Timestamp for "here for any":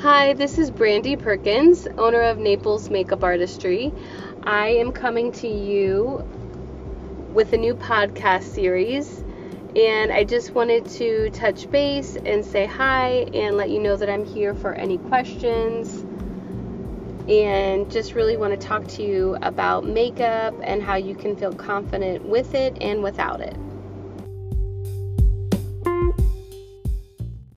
14.26-14.98